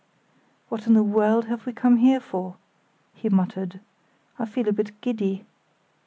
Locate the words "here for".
1.97-2.55